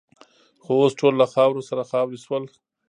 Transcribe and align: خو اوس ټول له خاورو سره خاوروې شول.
خو 0.63 0.71
اوس 0.81 0.93
ټول 0.99 1.13
له 1.21 1.25
خاورو 1.33 1.61
سره 1.69 1.89
خاوروې 1.91 2.19
شول. 2.25 2.43